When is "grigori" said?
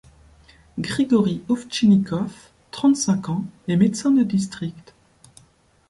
0.79-1.43